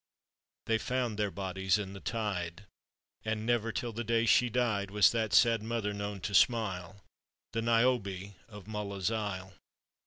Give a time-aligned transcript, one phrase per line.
[0.65, 2.65] They found their bodies in the tide;
[3.23, 7.03] And never till the day she died Was that sad mother known to smile—
[7.53, 9.53] The Niobe of Mulla's isle.